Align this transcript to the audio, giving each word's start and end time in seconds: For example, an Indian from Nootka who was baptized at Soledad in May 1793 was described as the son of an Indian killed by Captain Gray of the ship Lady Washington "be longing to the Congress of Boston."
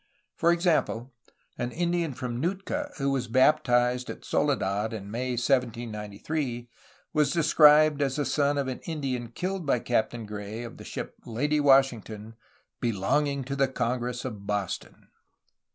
For 0.35 0.51
example, 0.51 1.13
an 1.59 1.71
Indian 1.71 2.15
from 2.15 2.39
Nootka 2.41 2.91
who 2.97 3.11
was 3.11 3.27
baptized 3.27 4.09
at 4.09 4.25
Soledad 4.25 4.93
in 4.93 5.11
May 5.11 5.33
1793 5.33 6.67
was 7.13 7.31
described 7.31 8.01
as 8.01 8.15
the 8.15 8.25
son 8.25 8.57
of 8.57 8.67
an 8.67 8.79
Indian 8.87 9.27
killed 9.29 9.63
by 9.67 9.77
Captain 9.77 10.25
Gray 10.25 10.63
of 10.63 10.77
the 10.77 10.83
ship 10.83 11.17
Lady 11.23 11.59
Washington 11.59 12.33
"be 12.79 12.91
longing 12.91 13.43
to 13.43 13.55
the 13.55 13.67
Congress 13.67 14.25
of 14.25 14.47
Boston." 14.47 15.05